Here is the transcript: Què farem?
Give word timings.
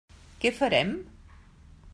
Què 0.45 0.51
farem? 0.61 0.97